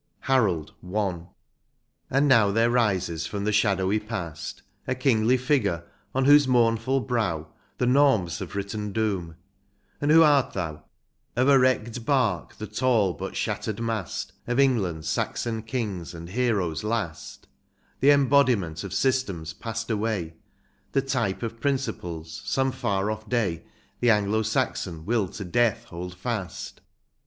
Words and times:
189 0.25 0.73
XCIV. 0.73 0.79
HAROLD.— 0.91 1.27
I. 2.11 2.17
And 2.17 2.27
now 2.27 2.49
there 2.49 2.71
rises 2.71 3.27
from 3.27 3.43
the 3.43 3.51
shadowy 3.51 3.99
past 3.99 4.63
A 4.87 4.95
kingly 4.95 5.37
figure, 5.37 5.83
on 6.15 6.25
whose 6.25 6.47
mournful 6.47 7.01
brow 7.01 7.49
The 7.77 7.85
Noms 7.85 8.39
have 8.39 8.55
written 8.55 8.93
doom,— 8.93 9.35
and 10.01 10.09
who 10.09 10.23
art 10.23 10.53
thou?" 10.53 10.85
Of 11.35 11.49
a 11.49 11.59
wrecked 11.59 12.03
bark 12.03 12.55
the 12.57 12.65
tall 12.65 13.13
but 13.13 13.35
shattered 13.35 13.77
ma^t 13.77 14.31
Of 14.47 14.59
England's 14.59 15.07
Saxon 15.07 15.61
kings 15.61 16.15
and 16.15 16.29
heroes, 16.29 16.83
last, 16.83 17.45
The 17.99 18.09
embodiment 18.09 18.83
of 18.83 18.95
systems 18.95 19.53
passed 19.53 19.91
away, 19.91 20.33
The 20.93 21.03
type 21.03 21.43
of 21.43 21.59
principles, 21.61 22.41
some 22.43 22.71
far 22.71 23.03
oflF 23.05 23.29
day. 23.29 23.65
The 23.99 24.09
Anglo 24.09 24.41
Saxon 24.41 25.05
will 25.05 25.27
to 25.27 25.45
death 25.45 25.83
hold 25.83 26.15
fast." 26.15 26.81